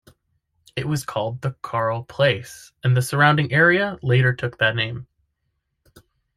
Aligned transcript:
It 0.75 0.87
was 0.87 1.05
called 1.05 1.41
the 1.43 1.51
"Carle 1.61 2.03
Place", 2.05 2.71
and 2.83 2.97
the 2.97 3.03
surrounding 3.03 3.53
area 3.53 3.99
later 4.01 4.33
took 4.33 4.57
the 4.57 4.71
name. 4.73 5.05